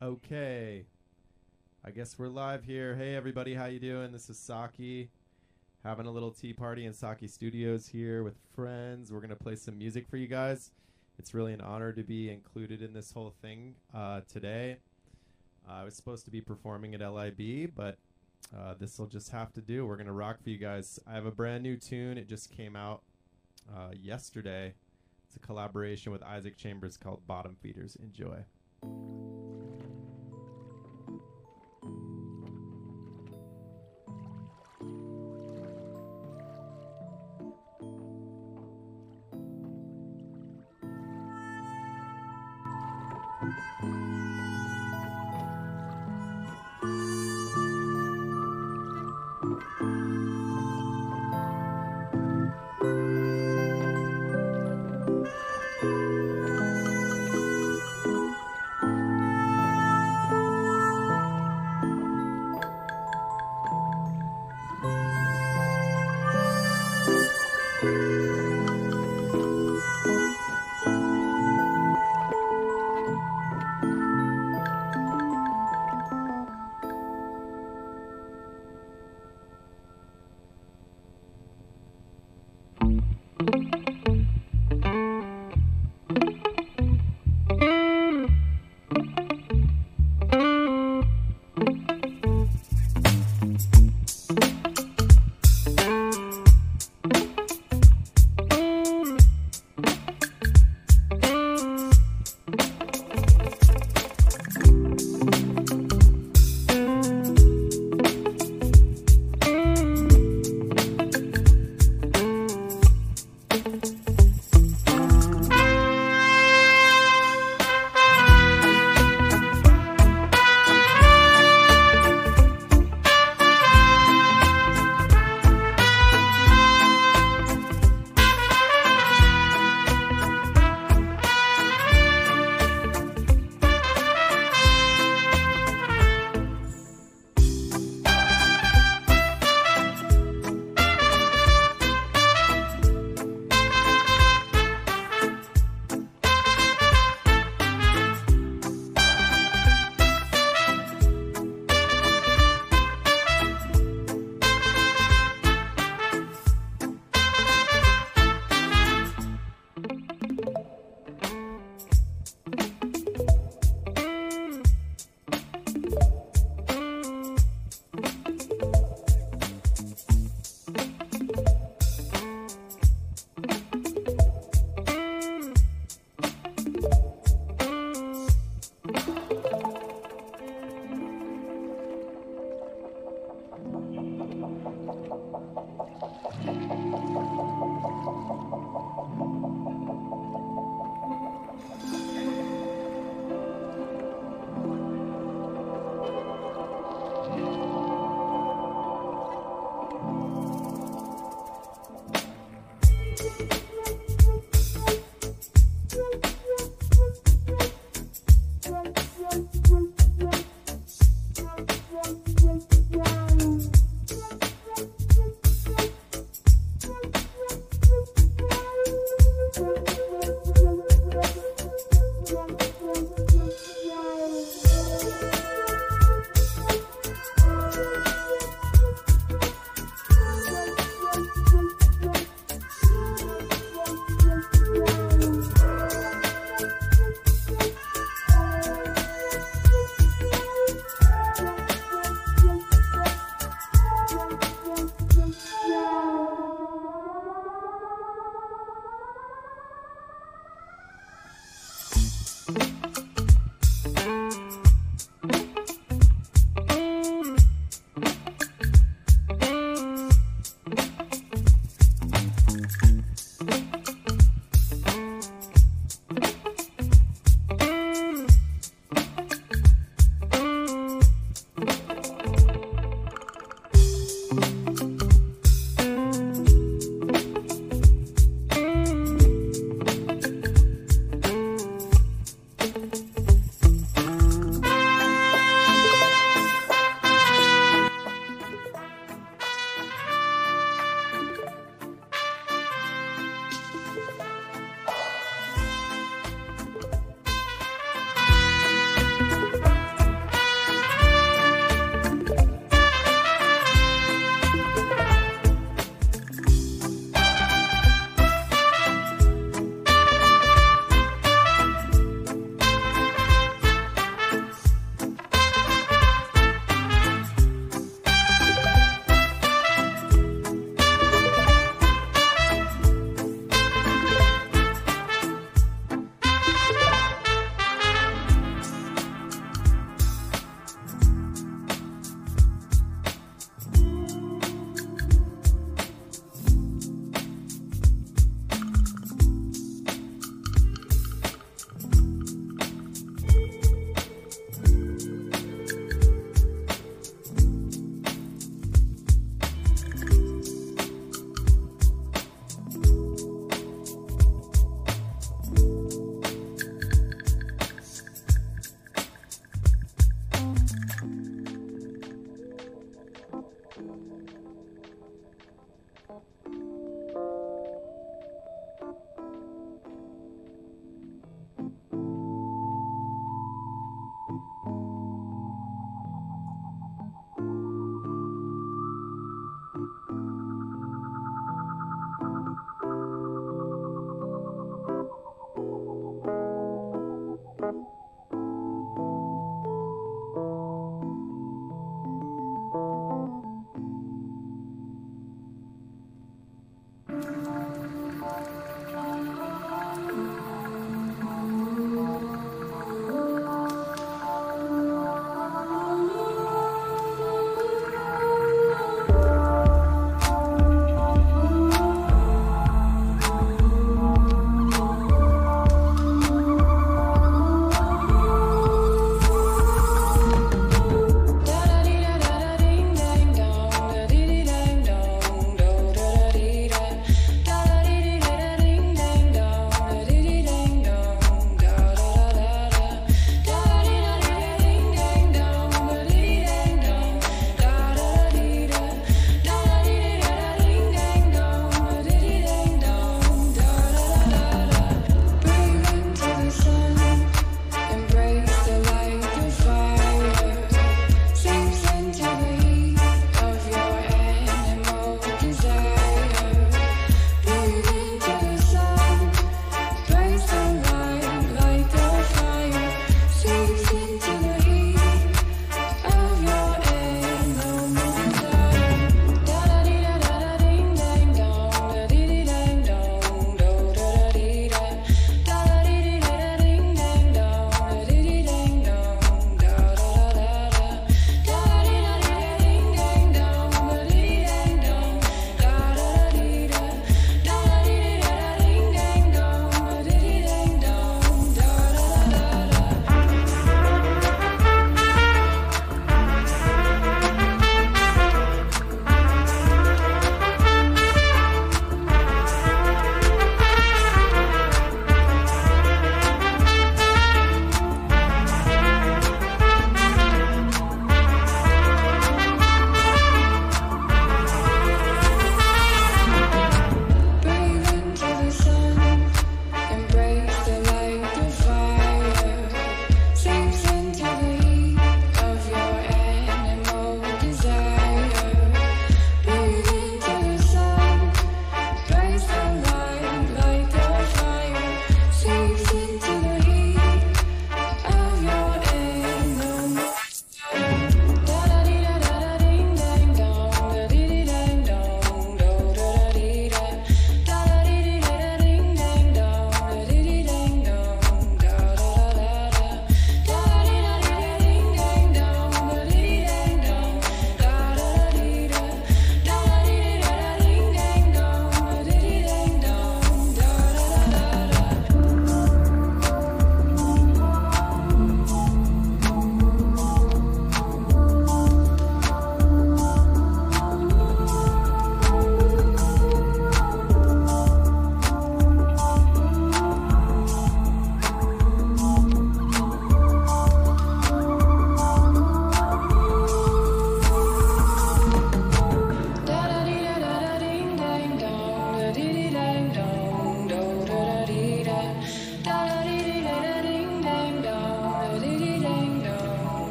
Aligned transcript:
Okay. 0.00 0.84
I 1.84 1.90
guess 1.90 2.16
we're 2.16 2.28
live 2.28 2.62
here. 2.62 2.94
Hey 2.94 3.16
everybody, 3.16 3.54
how 3.54 3.64
you 3.64 3.80
doing? 3.80 4.12
This 4.12 4.30
is 4.30 4.38
SaQi. 4.38 5.08
Having 5.82 6.06
a 6.06 6.12
little 6.12 6.30
tea 6.30 6.52
party 6.52 6.86
in 6.86 6.92
SaQi 6.92 7.28
Studios 7.28 7.88
here 7.88 8.22
with 8.22 8.36
friends. 8.54 9.10
We're 9.10 9.20
gonna 9.20 9.34
play 9.34 9.56
some 9.56 9.76
music 9.76 10.06
for 10.08 10.16
you 10.16 10.28
guys. 10.28 10.70
It's 11.18 11.34
really 11.34 11.52
an 11.52 11.60
honor 11.60 11.92
to 11.92 12.04
be 12.04 12.30
included 12.30 12.80
in 12.80 12.92
this 12.92 13.10
whole 13.10 13.34
thing 13.42 13.74
uh, 13.92 14.20
today. 14.32 14.76
I 15.68 15.82
was 15.82 15.96
supposed 15.96 16.24
to 16.26 16.30
be 16.30 16.40
performing 16.40 16.94
at 16.94 17.00
LIB, 17.00 17.74
but 17.74 17.98
uh, 18.56 18.74
this 18.78 19.00
will 19.00 19.08
just 19.08 19.32
have 19.32 19.52
to 19.54 19.60
do. 19.60 19.84
We're 19.84 19.96
gonna 19.96 20.12
rock 20.12 20.40
for 20.44 20.50
you 20.50 20.58
guys. 20.58 21.00
I 21.08 21.14
have 21.14 21.26
a 21.26 21.32
brand 21.32 21.64
new 21.64 21.76
tune. 21.76 22.18
It 22.18 22.28
just 22.28 22.56
came 22.56 22.76
out 22.76 23.02
uh, 23.68 23.90
yesterday. 24.00 24.74
It's 25.26 25.34
a 25.34 25.40
collaboration 25.40 26.12
with 26.12 26.22
Isaac 26.22 26.56
Chambers 26.56 26.96
called 26.96 27.26
Bottom 27.26 27.56
Feeders. 27.60 27.96
Enjoy. 27.96 28.44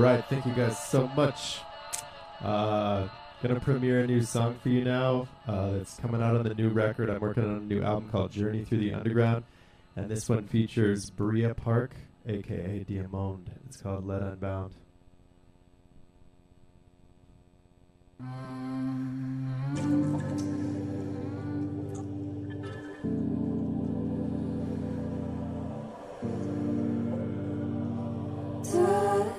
Right, 0.00 0.24
thank 0.28 0.46
you 0.46 0.52
guys 0.52 0.78
so 0.78 1.08
much. 1.08 1.60
Uh, 2.42 3.06
gonna 3.42 3.60
premiere 3.60 4.00
a 4.00 4.06
new 4.06 4.22
song 4.22 4.56
for 4.62 4.68
you 4.70 4.82
now. 4.84 5.28
Uh, 5.46 5.72
it's 5.80 5.96
coming 5.98 6.22
out 6.22 6.36
on 6.36 6.42
the 6.42 6.54
new 6.54 6.70
record. 6.70 7.10
I'm 7.10 7.20
working 7.20 7.44
on 7.44 7.56
a 7.56 7.60
new 7.60 7.82
album 7.82 8.08
called 8.10 8.32
Journey 8.32 8.64
Through 8.64 8.78
the 8.78 8.94
Underground, 8.94 9.44
and 9.96 10.08
this 10.08 10.28
one 10.28 10.46
features 10.46 11.10
Berea 11.10 11.54
Park, 11.54 11.94
aka 12.26 12.84
Diamond. 12.88 13.50
It's 13.66 13.76
called 13.76 14.06
Let 14.06 14.22
Unbound. 14.22 14.74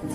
I'm 0.04 0.10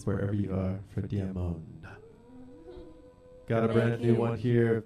Wherever 0.05 0.35
you 0.35 0.53
are 0.53 0.79
for 0.89 1.01
Diamond. 1.03 1.87
Got 3.49 3.71
a 3.71 3.73
brand 3.73 4.01
new 4.01 4.15
one 4.15 4.37
here. 4.37 4.85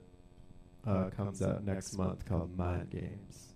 Uh, 0.86 1.10
comes 1.10 1.42
out 1.42 1.64
next 1.64 1.96
month 1.96 2.24
called 2.26 2.56
Mind 2.56 2.90
Games. 2.90 3.54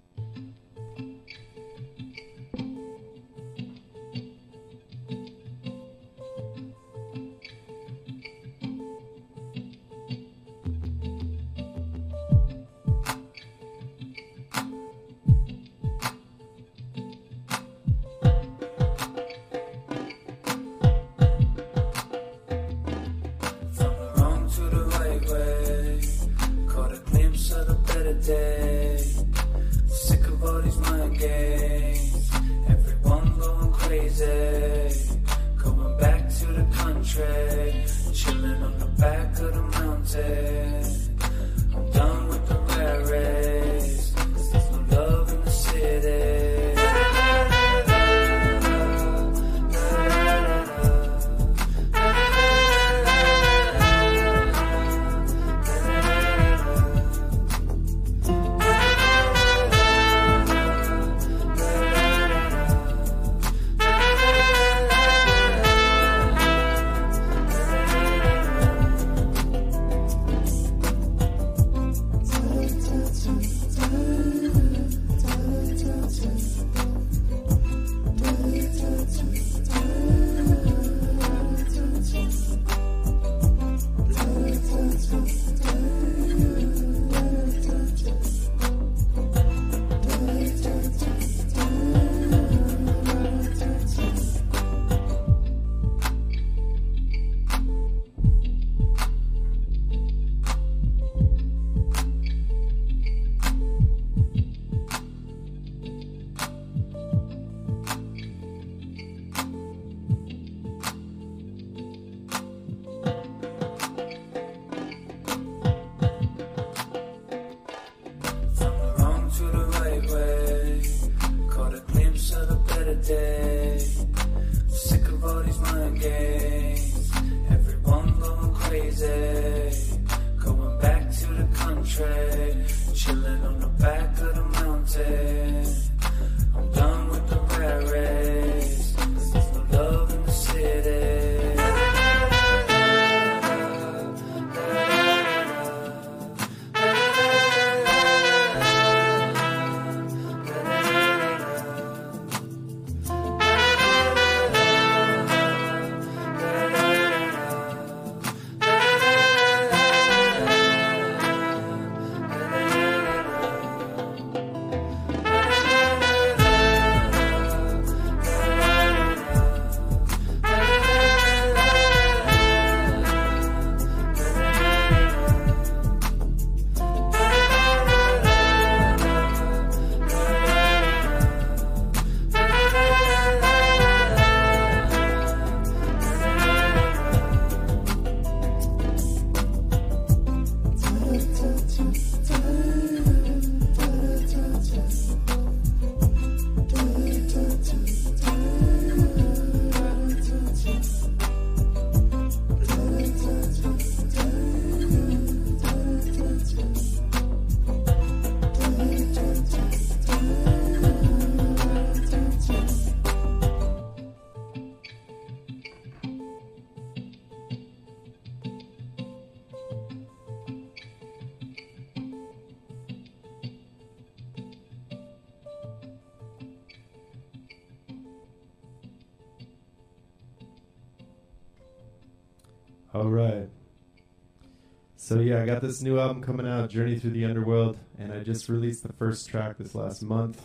So 235.14 235.20
yeah, 235.20 235.40
I 235.40 235.46
got 235.46 235.62
this 235.62 235.81
new 235.81 236.00
album 236.00 236.24
coming 236.24 236.44
out, 236.44 236.70
Journey 236.70 236.98
Through 236.98 237.12
the 237.12 237.24
Underworld, 237.24 237.79
and 238.00 238.12
I 238.12 238.24
just 238.24 238.48
released 238.48 238.83
the 238.83 238.92
first 238.94 239.29
track 239.29 239.59
this 239.59 239.72
last 239.72 240.03
month. 240.03 240.42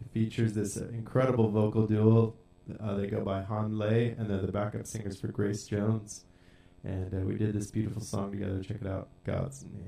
It 0.00 0.10
features 0.12 0.54
this 0.54 0.76
incredible 0.76 1.52
vocal 1.52 1.86
duo. 1.86 2.34
Uh, 2.80 2.96
they 2.96 3.06
go 3.06 3.20
by 3.20 3.42
Han 3.42 3.78
Lei, 3.78 4.16
and 4.18 4.28
they're 4.28 4.40
the 4.40 4.50
backup 4.50 4.88
singers 4.88 5.20
for 5.20 5.28
Grace 5.28 5.68
Jones. 5.68 6.24
And 6.82 7.14
uh, 7.14 7.18
we 7.18 7.36
did 7.36 7.52
this 7.52 7.70
beautiful 7.70 8.02
song 8.02 8.32
together. 8.32 8.60
Check 8.60 8.78
it 8.80 8.88
out, 8.88 9.06
Gods 9.24 9.62
and 9.62 9.72
Me. 9.72 9.84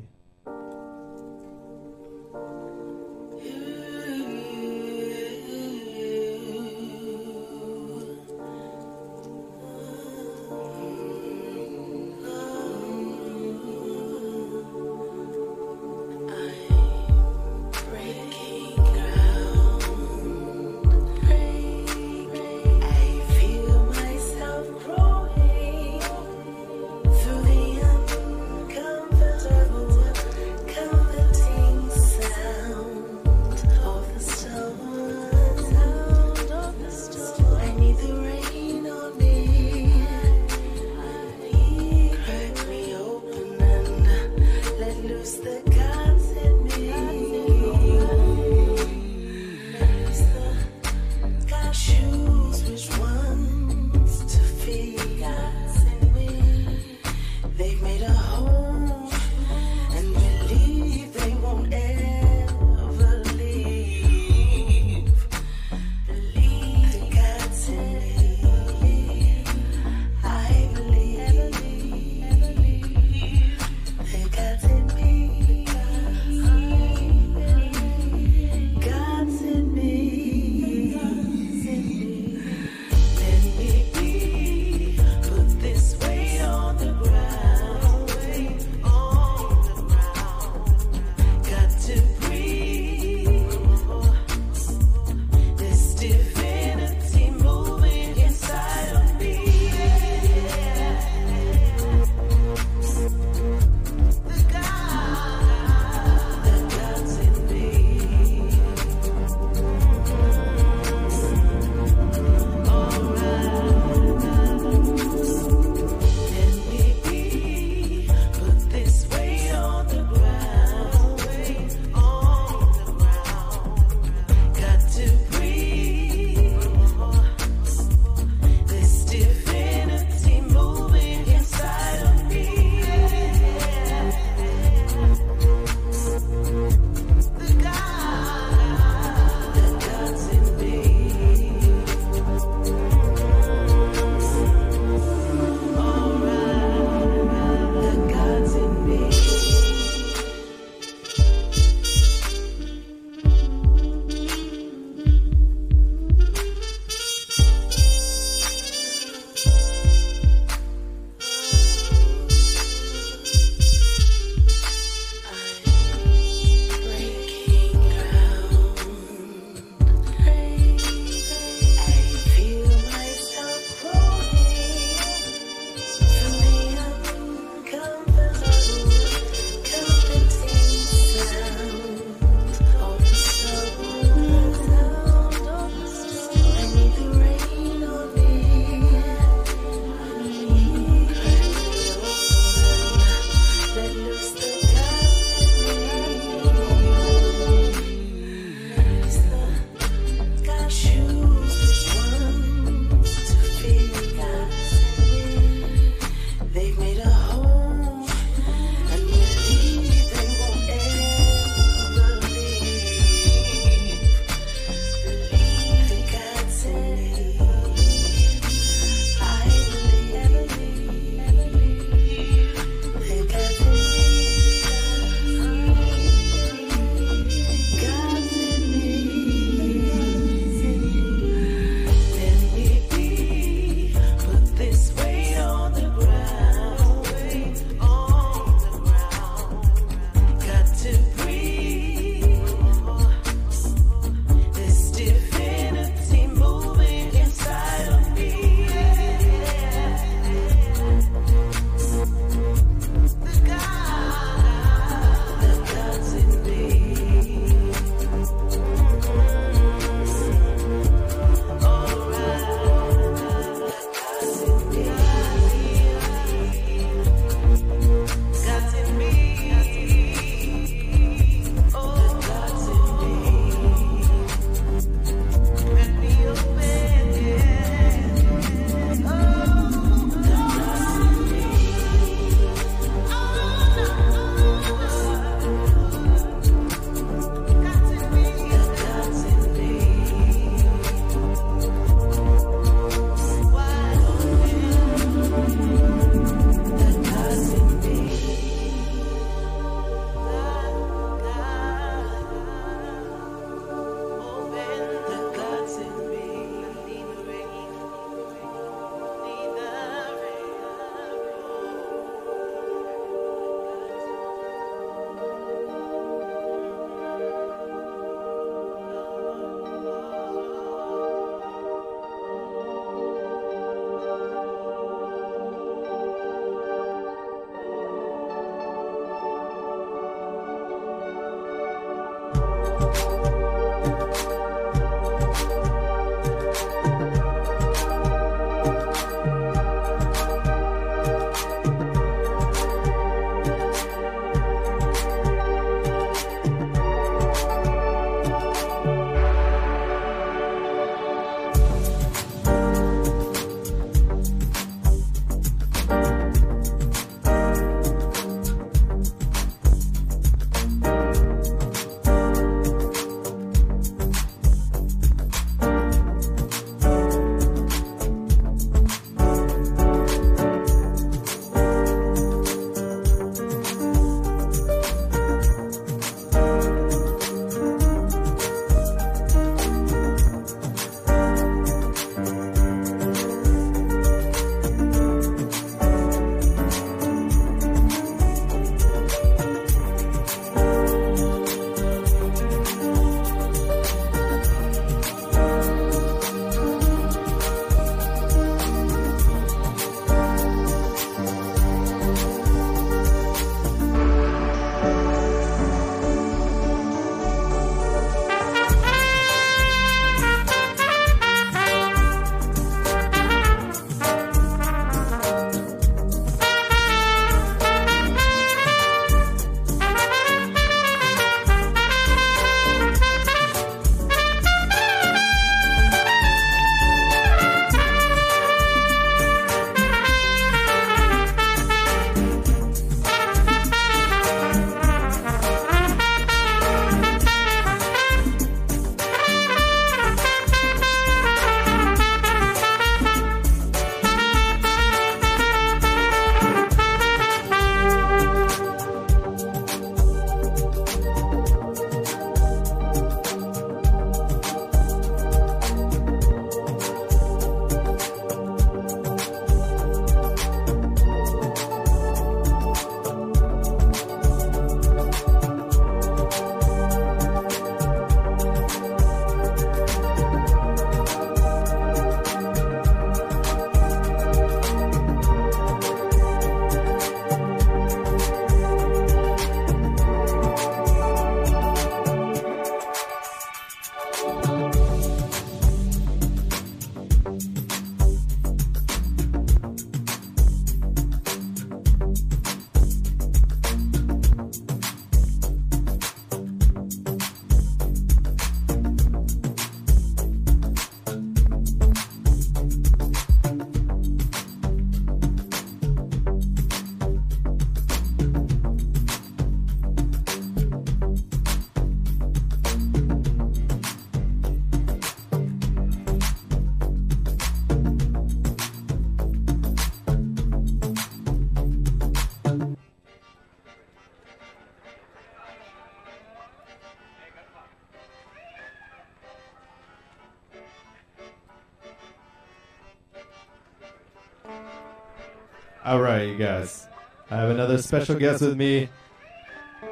Right, 536.11 536.29
you 536.29 536.37
guys. 536.37 536.89
I 537.31 537.37
have 537.37 537.51
another 537.51 537.79
special 537.79 538.17
guest 538.17 538.43
with 538.43 538.57
me. 538.57 538.89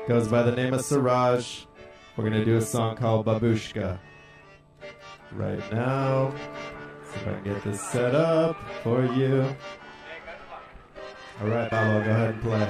Goes 0.09 0.27
by 0.27 0.43
the 0.43 0.53
name 0.53 0.75
of 0.75 0.81
Siraj. 0.81 1.65
We're 2.17 2.25
gonna 2.25 2.45
do 2.45 2.57
a 2.57 2.61
song 2.61 2.97
called 2.97 3.27
Babushka. 3.27 3.99
Right 5.33 5.73
now. 5.73 6.33
See 7.05 7.21
if 7.21 7.29
I 7.29 7.33
can 7.35 7.45
get 7.45 7.63
this 7.63 7.81
set 7.81 8.15
up 8.15 8.57
for 8.83 9.05
you. 9.05 9.47
All 11.41 11.49
right, 11.49 11.71
Babo, 11.71 12.05
go 12.05 12.11
ahead 12.11 12.35
and 12.35 12.43
play. 12.43 12.69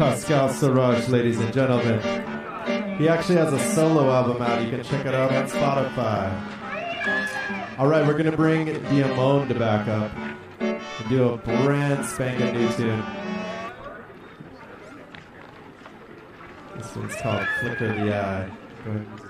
Pascal 0.00 0.48
Siraj, 0.48 1.08
ladies 1.10 1.38
and 1.40 1.52
gentlemen. 1.52 2.00
He 2.96 3.06
actually 3.06 3.36
has 3.36 3.52
a 3.52 3.58
solo 3.74 4.10
album 4.10 4.40
out. 4.40 4.64
You 4.64 4.70
can 4.70 4.82
check 4.82 5.04
it 5.04 5.14
out 5.14 5.30
on 5.30 5.46
Spotify. 5.46 6.32
All 7.78 7.86
right, 7.86 8.06
we're 8.06 8.16
gonna 8.16 8.34
bring 8.34 8.64
Diamond 8.84 9.58
back 9.58 9.88
up 9.88 10.10
and 10.58 10.80
do 11.10 11.28
a 11.28 11.36
brand 11.36 12.06
spanking 12.06 12.54
new 12.54 12.72
tune. 12.72 13.04
This 16.78 16.96
one's 16.96 17.16
called 17.16 17.46
Flicker 17.60 17.94
the 17.94 18.16
Eye. 18.16 19.29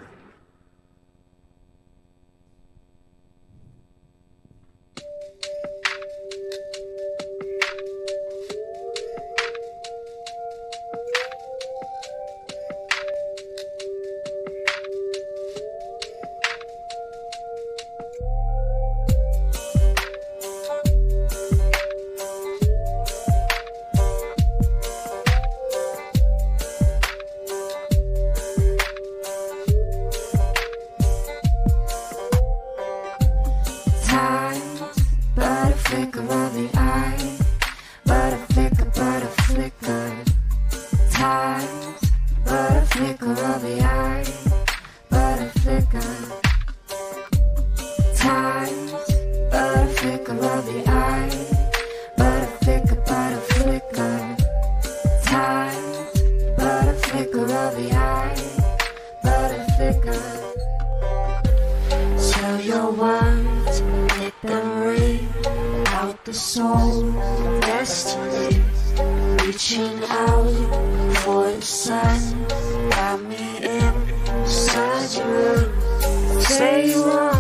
The 66.23 66.35
soul, 66.35 67.12
destiny, 67.62 68.62
reaching 69.42 70.04
out 70.04 71.16
for 71.16 71.50
the 71.50 71.62
sun. 71.62 72.46
Got 72.90 73.23
me 73.23 73.64
inside 73.64 75.16
you. 75.16 76.42
Say 76.42 76.90
you 76.90 77.02
want. 77.06 77.39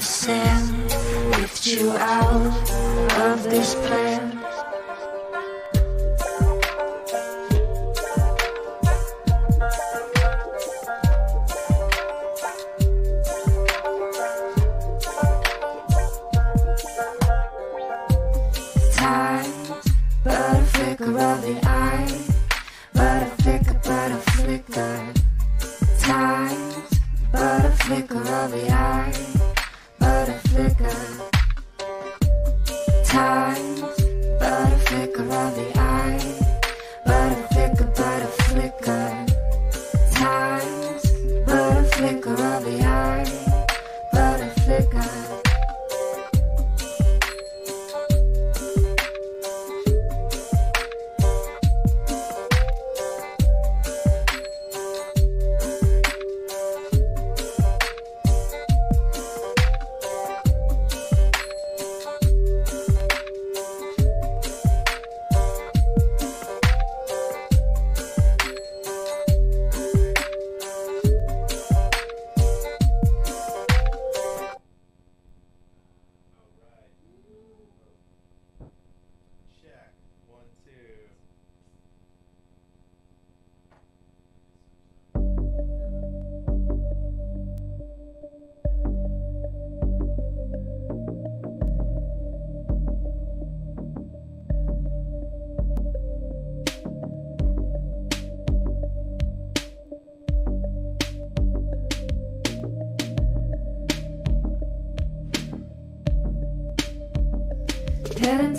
Say. 0.00 0.39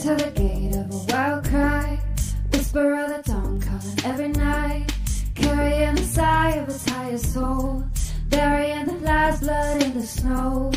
to 0.02 0.16
the 0.16 0.32
gate 0.32 0.76
of 0.76 0.92
a 0.92 1.14
wild 1.14 1.46
cry. 1.46 2.00
Whisper 2.52 3.00
of 3.02 3.10
the 3.10 3.32
dawn 3.32 3.62
coming 3.62 3.98
every 4.04 4.30
night. 4.30 4.92
Carrying 5.36 5.94
the 5.94 6.02
sigh 6.02 6.56
of 6.56 6.70
a 6.70 6.90
tired 6.90 7.20
soul. 7.20 7.84
Burying 8.30 8.86
the 8.88 8.94
last 9.06 9.42
blood 9.42 9.84
in 9.84 9.94
the 9.94 10.02
snow. 10.02 10.72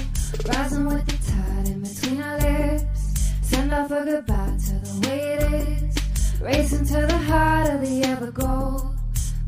Rising 0.47 0.85
with 0.85 1.07
the 1.07 1.33
tide 1.33 1.69
in 1.69 1.81
between 1.81 2.21
our 2.21 2.39
lips. 2.39 3.33
Send 3.41 3.73
off 3.73 3.91
a 3.93 4.05
goodbye 4.05 4.59
to 4.67 4.75
the 4.85 5.09
way 5.09 5.21
it 5.37 5.53
is. 5.83 6.41
Racing 6.43 6.85
to 6.85 7.07
the 7.07 7.19
heart 7.19 7.71
of 7.71 7.81
the 7.81 8.03
Evergold. 8.03 8.95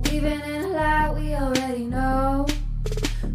Weaving 0.04 0.40
in 0.40 0.64
a 0.64 0.68
light 0.68 1.14
we 1.18 1.34
already 1.34 1.84
know. 1.84 2.46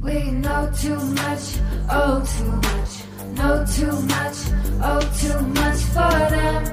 We 0.01 0.31
know 0.31 0.71
too 0.75 0.99
much, 0.99 1.59
oh 1.91 2.25
too 2.35 2.51
much, 2.67 3.37
know 3.37 3.63
too 3.75 4.01
much. 4.07 4.60
Oh, 4.83 4.99
too 5.19 5.39
much 5.59 5.79
for 5.93 6.15
them 6.33 6.63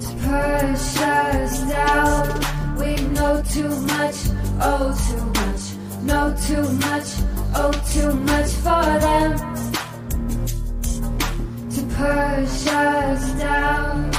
to 0.00 0.08
push 0.22 0.96
us 1.02 1.62
down. 1.68 2.76
We 2.78 2.94
know 3.08 3.42
too 3.50 3.68
much. 3.68 4.16
Oh, 4.60 4.94
too 5.08 5.24
much. 5.40 5.62
Know 6.02 6.34
too 6.46 6.68
much. 6.86 7.08
Oh, 7.54 7.72
too 7.92 8.12
much 8.14 8.50
for 8.64 8.84
them 9.06 9.30
to 11.70 11.80
push 11.96 12.66
us 12.68 13.32
down. 13.40 14.11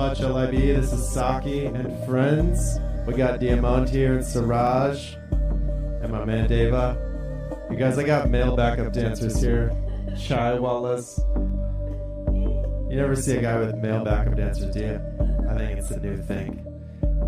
Much, 0.00 0.20
LIB. 0.20 0.52
This 0.52 0.94
is 0.94 1.14
SaQi 1.14 1.74
and 1.74 2.06
friends. 2.06 2.80
We 3.06 3.12
got 3.12 3.38
Diamond 3.38 3.86
here 3.90 4.14
and 4.14 4.24
Siraj 4.24 5.16
and 5.30 6.10
my 6.10 6.24
man 6.24 6.48
Deva. 6.48 6.96
You 7.70 7.76
guys, 7.76 7.98
I 7.98 8.04
got 8.04 8.30
male 8.30 8.56
backup 8.56 8.94
dancers 8.94 9.42
here. 9.42 9.70
Chai 10.18 10.58
Wallace. 10.58 11.20
You 11.28 12.96
never 12.96 13.14
see 13.14 13.36
a 13.36 13.42
guy 13.42 13.58
with 13.58 13.74
male 13.74 14.02
backup 14.02 14.36
dancers, 14.36 14.74
do 14.74 14.80
you? 14.80 15.00
I 15.50 15.58
think 15.58 15.78
it's 15.78 15.90
a 15.90 16.00
new 16.00 16.16
thing. 16.16 16.64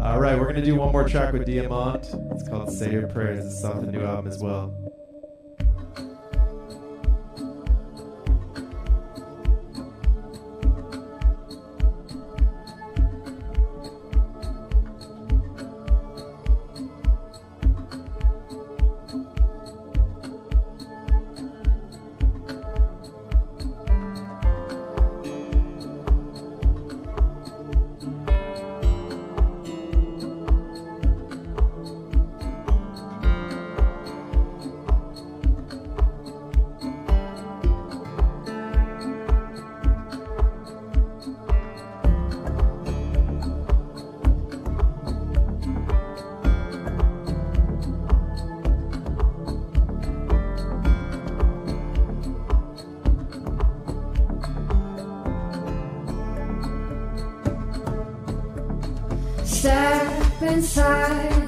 Alright, 0.00 0.40
we're 0.40 0.46
gonna 0.46 0.64
do 0.64 0.76
one 0.76 0.92
more 0.92 1.06
track 1.06 1.34
with 1.34 1.44
Diamond. 1.44 2.08
It's 2.30 2.48
called 2.48 2.72
Say 2.72 2.90
Your 2.90 3.06
Prayers. 3.06 3.44
It's 3.44 3.62
off 3.64 3.82
the 3.82 3.92
new 3.92 4.00
album 4.00 4.28
as 4.28 4.38
well. 4.38 4.74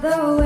Will 0.05 0.44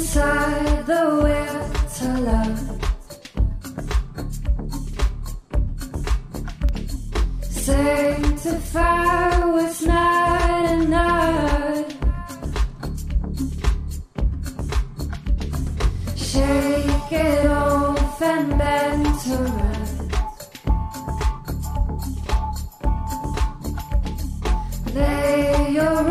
inside 0.00 0.86
the 0.86 1.04
winter 1.24 2.14
love. 2.28 2.60
Sanctify 7.64 9.44
was 9.56 9.82
night 9.82 10.64
and 10.72 10.84
night. 10.90 11.88
Shake 16.16 17.12
it 17.12 17.46
off 17.46 18.22
and 18.22 18.48
bend 18.58 19.04
to 19.24 19.36
rest. 19.58 20.00
Lay 24.94 25.72
your 25.78 26.09